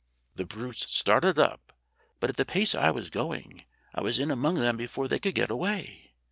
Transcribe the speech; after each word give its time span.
The 0.35 0.45
brutes 0.47 0.91
started 0.91 1.37
up, 1.37 1.73
but 2.19 2.31
at 2.31 2.37
the 2.37 2.43
pace 2.43 2.73
I 2.73 2.89
was 2.89 3.11
going 3.11 3.65
I 3.93 4.01
was 4.01 4.17
in 4.17 4.31
among 4.31 4.55
them 4.55 4.75
before 4.75 5.07
they 5.07 5.19
could 5.19 5.35
get 5.35 5.51
away. 5.51 6.15